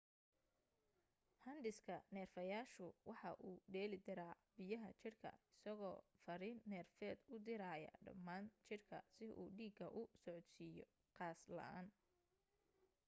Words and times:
handhiska 1.43 1.95
neerfayaashu 2.15 2.85
waxa 3.09 3.31
uu 3.49 3.57
dheelitiraa 3.73 4.39
biyaha 4.55 4.87
jirka 5.03 5.31
isagoo 5.55 5.91
fariin 6.23 6.59
neerfeed 6.73 7.17
u 7.35 7.39
diraya 7.49 7.91
dhammaan 8.07 8.45
jirka 8.69 8.97
si 9.17 9.27
uu 9.43 9.49
dhiiga 9.59 9.87
u 10.01 10.03
socodsiiyo 10.23 10.85
qas 11.19 11.39
la'aan 11.57 11.87